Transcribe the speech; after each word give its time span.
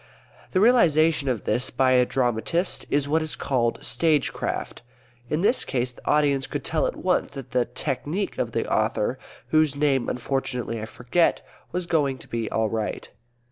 The 0.49 0.59
realisation 0.59 1.29
of 1.29 1.43
this, 1.43 1.69
by 1.69 1.91
a 1.91 2.07
dramatist, 2.07 2.87
is 2.89 3.07
what 3.07 3.21
is 3.21 3.35
called 3.35 3.83
"stagecraft." 3.83 4.81
In 5.29 5.41
this 5.41 5.63
case 5.63 5.91
the 5.91 6.07
audience 6.09 6.47
could 6.47 6.63
tell 6.63 6.87
at 6.87 6.95
once 6.95 7.29
that 7.33 7.51
the 7.51 7.65
"technique" 7.65 8.39
of 8.39 8.51
the 8.51 8.67
author 8.67 9.19
(whose 9.49 9.75
name 9.75 10.09
unfortunately 10.09 10.81
I 10.81 10.85
forget) 10.85 11.43
was 11.71 11.85
going 11.85 12.17
to 12.17 12.27
be 12.27 12.49
all 12.49 12.67
right. 12.67 13.09